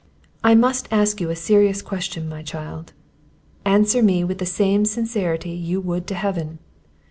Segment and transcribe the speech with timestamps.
[0.43, 2.93] "I must ask you a serious question, my child;
[3.65, 6.57] answer me with the same sincerity you would to Heaven.